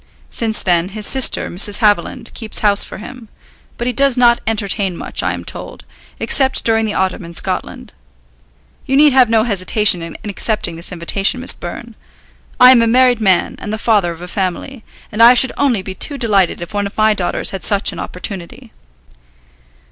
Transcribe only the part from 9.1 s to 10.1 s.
have no hesitation